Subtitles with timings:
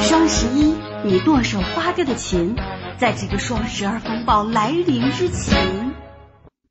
[0.00, 2.54] 双十一，你剁手花掉的钱，
[2.98, 5.94] 在这个双十二风暴来临之前，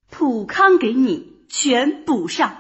[0.10, 2.54] 普康给你全补上。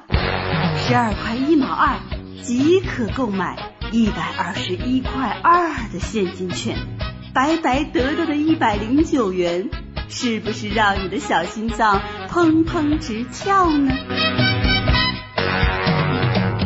[0.77, 1.97] 十二块一毛二
[2.41, 6.77] 即可购买一百二十一块二的现金券，
[7.33, 9.69] 白白得到的一百零九元，
[10.09, 13.93] 是不是让你的小心脏砰砰直跳呢？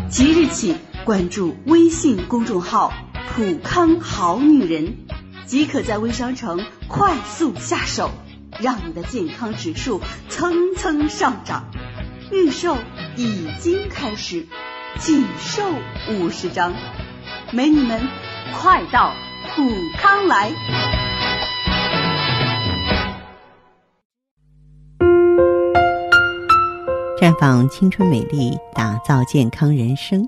[0.10, 2.94] 即日起关注微信公众号。
[3.30, 4.96] 普康好女人，
[5.46, 8.12] 即可在微商城快速下手，
[8.60, 11.66] 让你的健康指数蹭蹭上涨。
[12.32, 12.78] 预售
[13.18, 14.48] 已经开始，
[15.00, 15.64] 仅售
[16.12, 16.74] 五十张，
[17.52, 18.08] 美女们
[18.54, 19.14] 快到
[19.54, 20.52] 普康来！
[27.20, 30.28] 绽放青春美丽，打造健康人生。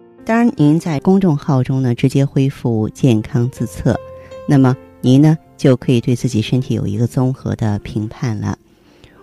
[0.23, 3.99] 当然，您在公众号中呢直接恢复健康自测，
[4.47, 8.57] 那么您呢就可以对自己身体有一个综合的评判了。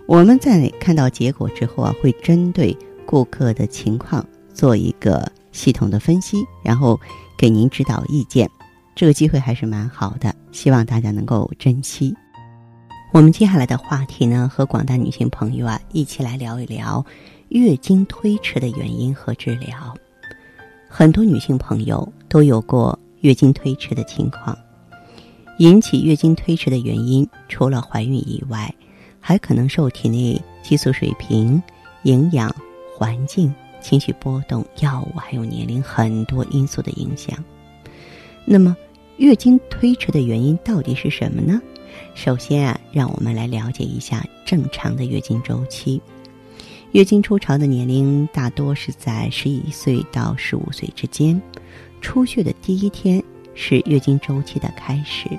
[0.05, 6.99] 我们在看到结果之后啊，会针对顾客的情况做一个系统的分析，然后
[7.37, 8.49] 给您指导意见。
[8.93, 12.13] 这个机会还是蛮好的，希望大家能够珍惜。
[13.13, 17.03] 我们接下来的话题呢，和广大女性朋友啊一起来聊一聊
[17.47, 19.95] 月经推迟的原因和治疗。
[20.91, 24.57] 很多女性朋友都有过月经推迟的情况，
[25.59, 28.73] 引起月经推迟的原因除了怀孕以外，
[29.19, 31.61] 还可能受体内激素水平、
[32.03, 32.53] 营养、
[32.97, 37.37] 环境、情绪波动、药物还有年龄很多因素的影响。
[38.43, 38.75] 那么，
[39.17, 41.61] 月经推迟的原因到底是什么呢？
[42.15, 46.01] 首先啊，让我们来了解一下正常的月经周期。
[46.91, 51.39] 月经初潮的年龄大多是在十一岁到十五岁之间，
[52.01, 53.23] 出血的第一天
[53.53, 55.29] 是月经周期的开始，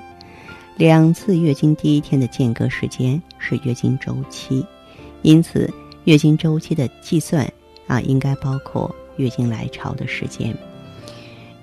[0.77, 4.65] 两次月经第一天的间隔时间是月经周期，
[5.23, 5.69] 因此
[6.05, 7.45] 月经周期的计算
[7.85, 10.55] 啊，应该包括月经来潮的时间。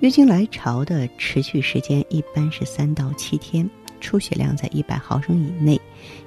[0.01, 3.67] 月经来潮的持续时间一般是三到七天，
[3.99, 5.81] 出血量在一百毫升以内，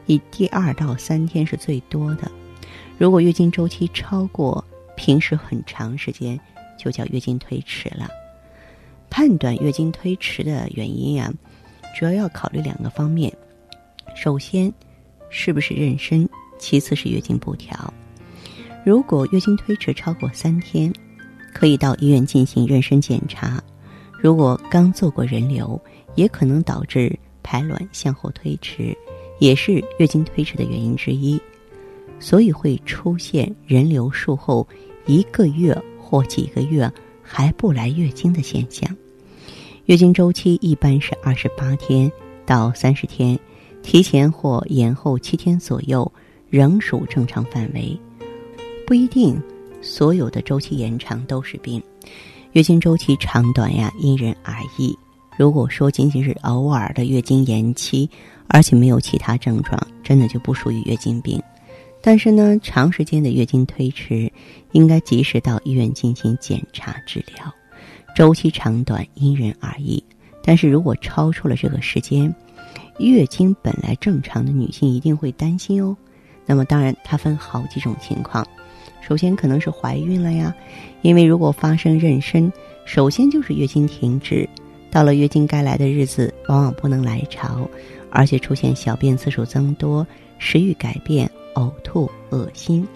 [0.07, 2.29] 以第二到三天是最多的。
[2.99, 4.65] 如果月经周期超过
[4.97, 6.39] 平时很长时间，
[6.79, 8.09] 就叫月经推迟了。
[9.11, 11.33] 判断月经推迟的原因啊，
[11.99, 13.33] 主要要考虑两个方面：
[14.15, 14.73] 首先，
[15.31, 16.27] 是不是妊娠；
[16.59, 17.93] 其次是月经不调。
[18.85, 20.93] 如果月经推迟超过三天，
[21.53, 23.63] 可以到医院进行妊娠检查。
[24.19, 25.81] 如果刚做过人流，
[26.15, 28.97] 也可能导致排卵向后推迟，
[29.41, 31.41] 也是月经推迟的原因之一。
[32.23, 34.67] 所以会出现人流术后
[35.07, 36.91] 一个月或几个月
[37.21, 38.89] 还不来月经的现象。
[39.87, 42.11] 月经周期一般是二十八天
[42.47, 43.37] 到三十天，
[43.83, 46.11] 提前或延后七天左右
[46.49, 47.99] 仍属正常范围。
[48.87, 49.43] 不一定
[49.83, 51.83] 所有的周期延长都是病，
[52.53, 54.97] 月经周期长短呀因人而异。
[55.37, 58.09] 如果说仅仅是偶尔的月经延期，
[58.47, 61.43] 而且没有其他症状，真的就不属于月经病。
[62.03, 64.31] 但是呢，长时间的月经推迟，
[64.73, 67.55] 应该及时到医院进行检查治疗。
[68.15, 70.03] 周期长短因人而异，
[70.43, 72.35] 但是如果超出了这个时间，
[72.99, 75.97] 月经本来正常的女性一定会担心哦。
[76.45, 78.47] 那么当然，它分好几种情况。
[79.01, 80.55] 首先可能是怀孕了呀，
[81.03, 82.51] 因为如果发生妊娠，
[82.85, 84.49] 首先就是月经停止，
[84.91, 87.69] 到了月经该来的日子，往往不能来潮，
[88.11, 90.07] 而且出现小便次数增多、
[90.39, 91.31] 食欲改变。
[91.55, 92.87] 呕吐、恶心，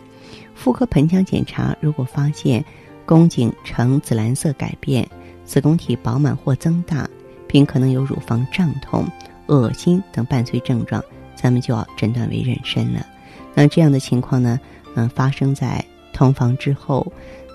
[0.55, 2.65] 妇科盆腔检查如果发现
[3.05, 5.09] 宫颈呈紫蓝色改变、
[5.45, 7.09] 子宫体饱满或增大，
[7.47, 9.07] 并可能有乳房胀痛、
[9.47, 11.03] 恶心等伴随症状，
[11.35, 13.07] 咱们就要诊断为妊娠了。
[13.55, 14.59] 那这样的情况呢，
[14.95, 17.07] 嗯，发生在同房之后，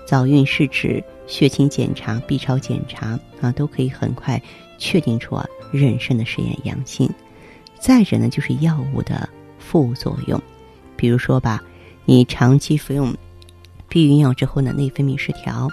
[0.06, 4.40] 早孕试纸、血清检查、B 超检查啊，都可以很快
[4.78, 7.08] 确定出啊妊娠的实验阳性。
[7.78, 9.28] 再者呢，就是药物的
[9.58, 10.40] 副作用。
[11.02, 11.60] 比如说吧，
[12.04, 13.12] 你长期服用
[13.88, 15.68] 避孕药之后呢，内分泌失调，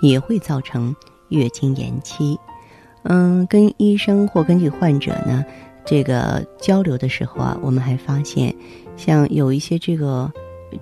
[0.00, 0.96] 也会造成
[1.28, 2.34] 月经延期。
[3.02, 5.44] 嗯，跟医生或根据患者呢，
[5.84, 8.56] 这个交流的时候啊，我们还发现，
[8.96, 10.32] 像有一些这个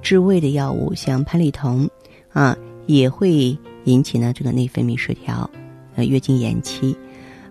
[0.01, 1.91] 治胃的药物，像潘立酮
[2.33, 2.57] 啊，
[2.87, 5.51] 也会引起呢这个内分泌失调，
[5.97, 6.97] 呃，月经延期。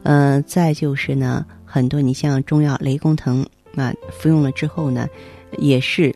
[0.03, 3.45] 呃，再就是呢，很多你像中药雷公藤
[3.75, 5.09] 啊，服用了之后呢，
[5.57, 6.15] 也是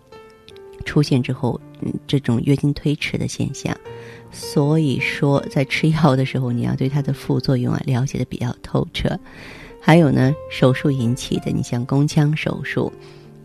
[0.82, 3.76] 出现之后嗯这种月经推迟的现象。
[4.32, 9.20] 所以说，在吃药的时候，你要对它的副作用啊了解的比较透彻。
[9.82, 12.92] 还有呢，手术引起的，你像宫腔手术，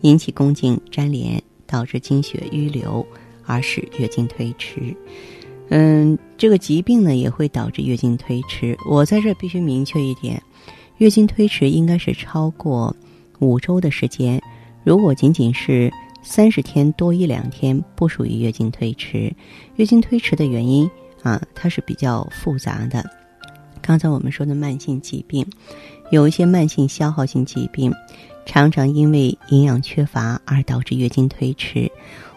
[0.01, 3.05] 引起宫颈粘连，导致经血淤流，
[3.45, 4.95] 而使月经推迟。
[5.69, 8.77] 嗯，这个疾病呢也会导致月经推迟。
[8.89, 10.41] 我在这必须明确一点，
[10.99, 12.95] 月经推迟应该是超过
[13.39, 14.41] 五周的时间。
[14.85, 15.91] 如果仅仅是
[16.29, 19.33] 三十天多一两天，不属于月经推迟。
[19.77, 20.87] 月经推迟的原因
[21.23, 23.09] 啊，它是比较复杂的。
[23.81, 25.47] 刚才我们说的慢性疾病，
[26.11, 27.93] 有一些慢性消耗性疾病，
[28.45, 31.89] 常常因为营养缺乏而导致月经推迟。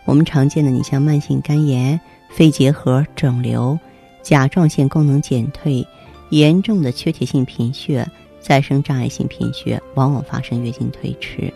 [0.05, 2.01] 我们常见的，你像慢性肝炎、
[2.31, 3.77] 肺结核、肿瘤、
[4.23, 5.85] 甲状腺功能减退、
[6.31, 8.09] 严重的缺铁性贫血、
[8.39, 11.53] 再生障碍性贫血，往往发生月经推迟。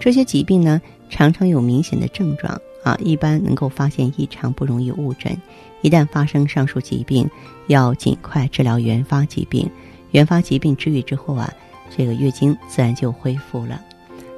[0.00, 0.80] 这些疾病呢，
[1.10, 5.36] 常常有明显的症状啊，一般能够发现异常，不容易误诊。
[5.82, 7.28] 一旦发生上述疾病，
[7.66, 9.68] 要尽快治疗原发疾病。
[10.12, 11.52] 原发疾病治愈之后啊，
[11.94, 13.80] 这个月经自然就恢复了。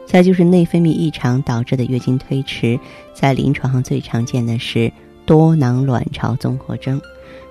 [0.07, 2.79] 再就是内分泌异常导致的月经推迟，
[3.15, 4.93] 在临床上最常见的是
[5.25, 7.01] 多囊卵巢综合征。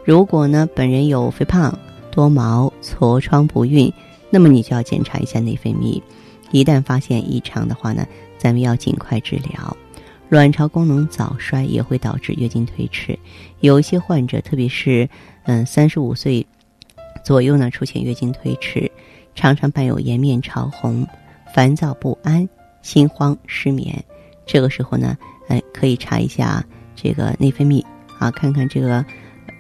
[0.04, 1.78] 如果呢本人有肥胖、
[2.12, 3.92] 多毛、痤疮不孕，
[4.30, 6.02] 那么你就要检查一下内分泌。
[6.52, 8.06] 一旦发现异常的话呢，
[8.42, 9.78] 咱们要尽快治疗。
[10.28, 13.20] 卵巢功能早衰也会导致月经推迟，
[13.60, 15.08] 有一些患者，特别是
[15.44, 16.44] 嗯三十五岁
[17.24, 18.92] 左右呢，出现月经推迟，
[19.36, 21.08] 常常伴有颜面潮红、
[21.54, 22.50] 烦躁不安、
[22.82, 24.04] 心慌、失眠。
[24.48, 25.16] 这个时候呢，
[25.48, 26.66] 哎，可以查一下
[26.96, 27.86] 这个内分泌
[28.18, 29.06] 啊，看看这个。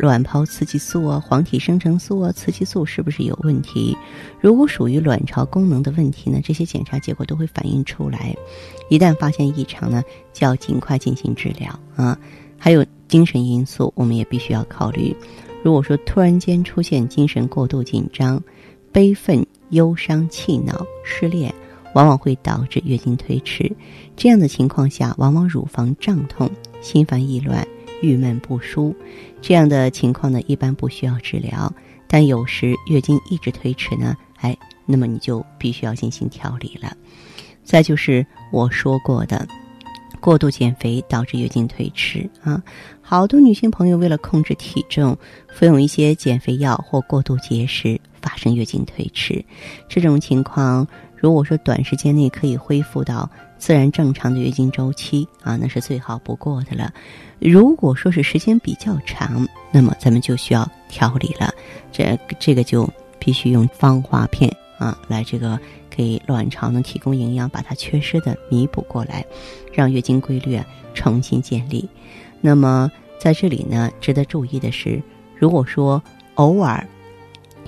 [0.01, 3.95] 卵泡刺激素啊，黄体生成素啊，雌激素是不是有问题？
[4.39, 8.35] 如果属于卵巢功能的问题呢，这些检查结果都会反映出来。
[8.89, 10.03] 一旦发现异常呢，
[10.33, 12.17] 就要尽快进行治疗啊。
[12.57, 15.15] 还有精神因素，我们也必须要考虑。
[15.63, 18.41] 如果说突然间出现精神过度紧张、
[18.91, 21.53] 悲愤、忧伤、气恼、失恋，
[21.93, 23.71] 往往会导致月经推迟。
[24.15, 26.49] 这样的情况下，往往乳房胀痛、
[26.81, 27.67] 心烦意乱。
[28.01, 28.95] 郁闷不舒，
[29.41, 31.71] 这样的情况呢，一般不需要治疗。
[32.07, 36.95] 但有时月经一直推迟呢，哎，那么你就必须要进行调理了。
[37.63, 39.47] 再就是我说过的，
[40.19, 42.61] 过度减肥导致月经推迟啊。
[43.01, 49.43] 好多女性朋友为了控制体重，服用一些减肥药或过度节食，发生月经推迟。
[49.87, 50.85] 这种情况，
[51.21, 53.29] 如果说短时间内可以恢复到。
[53.61, 56.91] 自然正常的月经周期啊，那是最好不过的了。
[57.37, 61.53] 如果说是时间比较长，那么咱们就需要调理了。
[61.91, 62.89] 这这个就
[63.19, 65.59] 必须用芳华片啊，来这个
[65.91, 69.23] 给卵巢呢提供营养，把它缺失的弥补过来，
[69.71, 70.59] 让月经规律
[70.95, 71.87] 重新建立。
[72.41, 74.99] 那么在这里呢，值得注意的是，
[75.37, 76.01] 如果说
[76.33, 76.83] 偶尔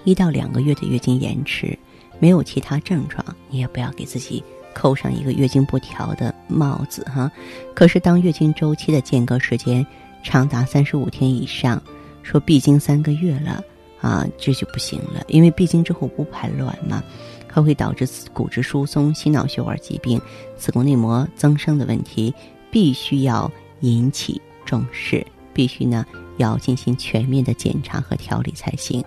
[0.06, 1.78] 一到两个月的月经延迟，
[2.20, 4.44] 没有其他症状，你也不要给自己。
[4.76, 7.32] 扣上一个月经不调的帽子哈，
[7.76, 9.86] 可是当月经周期的间隔时间
[10.24, 11.80] 长达三十五天以上，
[12.24, 13.64] 说闭经三个月了
[14.02, 17.04] 啊，这就不行了，因为闭经之后不排卵嘛，
[17.48, 20.20] 它会导致骨质疏松、心脑血管疾病、
[20.58, 22.34] 子宫内膜增生的问题，
[22.72, 23.50] 必须要
[23.82, 26.04] 引起重视，必须呢
[26.38, 29.04] 要进行全面的检查和调理才行。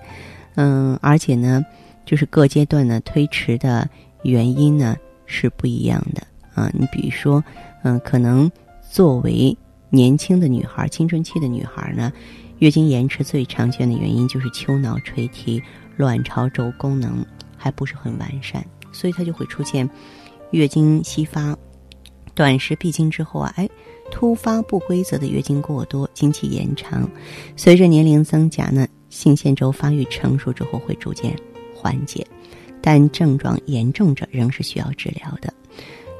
[0.54, 1.60] 嗯，而且呢，
[2.06, 3.86] 就是各阶段呢推迟的
[4.22, 4.96] 原因呢。
[5.28, 6.70] 是不一样的啊！
[6.72, 7.42] 你比如说，
[7.82, 8.48] 嗯，可能
[8.92, 9.58] 作为
[9.90, 12.12] 年轻的女孩、青春期的女孩呢，
[12.60, 15.60] 月经延迟最常见的原因就是丘脑垂体、
[15.96, 19.90] 卵巢轴功能还不是很完善，所以它就会出现
[20.52, 21.58] 月经稀发、
[22.32, 23.68] 短时闭经之后啊，哎，
[24.12, 27.10] 突发不规则的月经过多、经期延长。
[27.56, 31.36] 随着年龄增加呢，性腺轴发育成熟之后会逐渐
[31.86, 32.26] 缓解。
[32.80, 35.52] 但症状严重者仍是需要治疗的。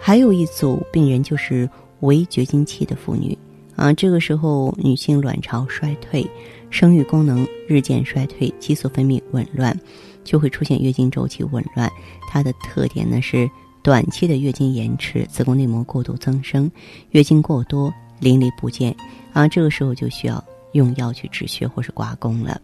[0.01, 1.69] 还有一组病人就是
[2.01, 3.37] 围绝经期的妇女
[3.75, 6.29] 啊，这个时候女性卵巢衰退，
[6.71, 9.79] 生育功能日渐衰退，激素分泌紊乱，
[10.25, 11.91] 就会出现月经周期紊乱。
[12.29, 13.49] 它的特点呢是
[13.83, 16.71] 短期的月经延迟，子宫内膜过度增生，
[17.11, 18.95] 月经过多，淋漓不尽
[19.33, 19.47] 啊。
[19.47, 20.43] 这个时候就需要
[20.73, 22.61] 用药去止血或是刮宫了。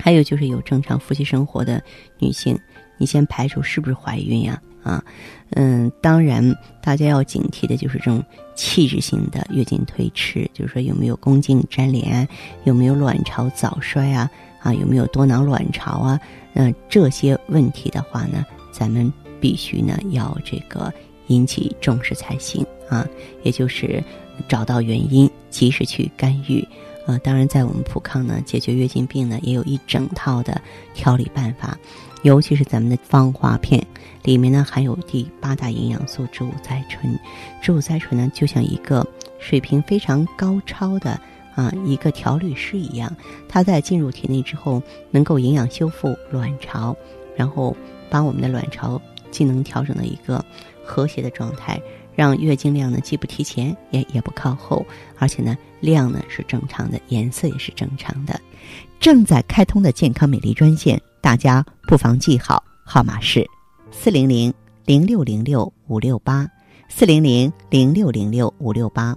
[0.00, 1.82] 还有就是有正常夫妻生活的
[2.18, 2.58] 女性。
[2.98, 4.60] 你先排除是不是怀孕呀？
[4.82, 5.02] 啊。
[5.50, 8.22] 嗯，当然，大家要警惕的就是这种
[8.54, 12.28] 器质性的月经推迟，就是说有没有宫颈粘连，
[12.64, 14.30] 有没有卵巢早衰啊，
[14.60, 16.20] 啊，有没有多囊卵巢啊？
[16.52, 20.92] 那这些问题的话呢，咱们必须呢要这个
[21.28, 23.06] 引起重视才行啊，
[23.42, 24.02] 也就是
[24.46, 26.66] 找到原因，及时去干预。
[27.06, 30.60] 呃，当然，在我们普康呢，解决月经病呢，也有一整套的
[30.94, 31.76] 调理办法，
[32.22, 33.84] 尤其是咱们的芳华片。
[34.22, 37.18] 里面呢含有第八大营养素植物甾醇，
[37.62, 39.04] 植物甾醇呢就像一个
[39.38, 41.18] 水平非常高超的
[41.54, 43.10] 啊一个调理师一样，
[43.48, 46.94] 它在进入体内之后，能够营养修复卵巢，
[47.34, 47.74] 然后
[48.10, 50.44] 把我们的卵巢机能调整到一个
[50.84, 51.80] 和谐的状态，
[52.20, 54.84] 让月经量呢既不提前也也不靠后，
[55.16, 58.38] 而且呢量呢是正常的，颜色也是正常的。
[59.00, 63.48] 正在开通的健康美丽专线，大家不妨记好，号码是。
[63.90, 64.52] 四零零
[64.84, 66.46] 零六零六五六八，
[66.90, 69.16] 四零零零六零六五六八。